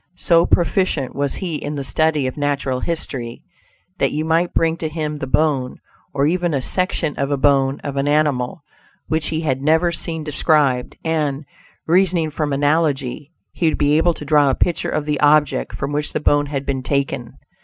So 0.17 0.47
proficient 0.47 1.15
was 1.15 1.35
he 1.35 1.57
in 1.57 1.75
the 1.75 1.83
study 1.83 2.25
of 2.25 2.35
natural 2.35 2.79
history, 2.79 3.43
that 3.99 4.11
you 4.11 4.25
might 4.25 4.51
bring 4.51 4.75
to 4.77 4.89
him 4.89 5.17
the 5.17 5.27
bone, 5.27 5.77
or 6.11 6.25
even 6.25 6.55
a 6.55 6.59
section 6.63 7.13
of 7.17 7.29
a 7.29 7.37
bone 7.37 7.79
of 7.81 7.97
an 7.97 8.07
animal 8.07 8.63
which 9.09 9.27
he 9.27 9.41
had 9.41 9.61
never 9.61 9.91
seen 9.91 10.23
described, 10.23 10.97
and, 11.05 11.45
reasoning 11.85 12.31
from 12.31 12.51
analogy, 12.51 13.29
he 13.51 13.69
would 13.69 13.77
be 13.77 13.95
able 13.95 14.15
to 14.15 14.25
draw 14.25 14.49
a 14.49 14.55
picture 14.55 14.89
of 14.89 15.05
the 15.05 15.19
object 15.19 15.75
from 15.75 15.93
which 15.93 16.13
the 16.13 16.19
bone 16.19 16.47
had 16.47 16.65
been 16.65 16.81
taken. 16.81 17.33